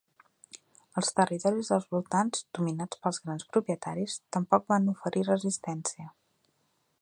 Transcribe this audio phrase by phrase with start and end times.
[1.01, 6.11] Els territoris dels voltants, dominats pels grans propietaris, tampoc van oferir resistència.